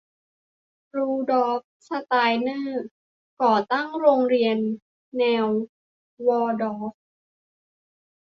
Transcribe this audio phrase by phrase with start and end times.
[0.97, 2.83] รูดอล์ฟ สไตนเนอร์
[3.41, 4.57] ก่อตั้งโรงเรียน
[5.17, 5.47] แนว
[6.27, 6.93] วอลดอร์ฟ